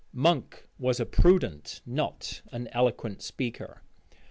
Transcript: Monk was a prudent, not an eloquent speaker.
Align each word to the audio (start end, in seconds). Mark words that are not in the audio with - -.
Monk 0.13 0.67
was 0.79 0.99
a 0.99 1.05
prudent, 1.05 1.83
not 1.85 2.41
an 2.51 2.67
eloquent 2.69 3.21
speaker. 3.21 3.83